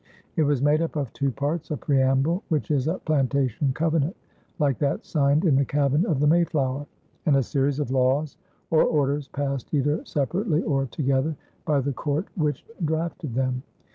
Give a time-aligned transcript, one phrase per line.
[0.35, 4.17] It was made up of two parts, a preamble, which is a plantation covenant
[4.57, 6.87] like that signed in the cabin of the Mayflower,
[7.27, 8.35] and a series of laws
[8.71, 11.35] or orders passed either separately or together
[11.65, 13.61] by the court which drafted them.